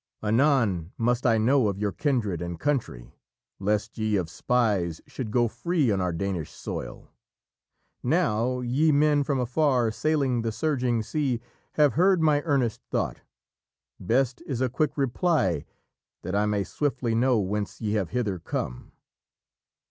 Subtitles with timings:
[0.23, 3.13] Anon must I know of you kindred and country,
[3.59, 7.11] Lest ye of spies should go free on our Danish soil.
[8.01, 11.39] Now ye men from afar, sailing the surging sea,
[11.73, 13.21] Have heard my earnest thought:
[13.99, 15.65] best is a quick reply,
[16.23, 18.93] That I may swiftly know whence ye have hither come."